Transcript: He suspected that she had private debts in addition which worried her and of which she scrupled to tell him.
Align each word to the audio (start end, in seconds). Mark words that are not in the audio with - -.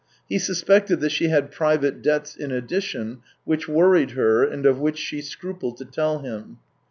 He 0.27 0.39
suspected 0.39 0.99
that 1.01 1.11
she 1.11 1.27
had 1.27 1.51
private 1.51 2.01
debts 2.01 2.35
in 2.35 2.51
addition 2.51 3.19
which 3.45 3.67
worried 3.67 4.13
her 4.17 4.43
and 4.43 4.65
of 4.65 4.79
which 4.79 4.97
she 4.97 5.21
scrupled 5.21 5.77
to 5.77 5.85
tell 5.85 6.17
him. 6.23 6.57